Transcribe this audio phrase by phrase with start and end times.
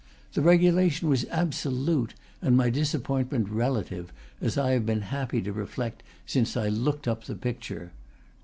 [0.33, 6.01] The regulation was absolute, and my disappointment relative, as I have been happy to reflect
[6.25, 7.91] since I "looked up" the picture.